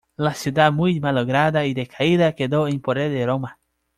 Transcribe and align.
La 0.17 0.33
ciudad, 0.33 0.71
muy 0.73 0.99
malograda 0.99 1.63
y 1.67 1.75
decaída, 1.75 2.33
quedó 2.33 2.67
en 2.67 2.81
poder 2.81 3.11
de 3.11 3.23
Roma. 3.23 3.59